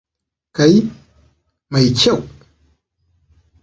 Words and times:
Kai, 0.55 0.73
mai 1.71 1.85
kyau! 1.99 2.19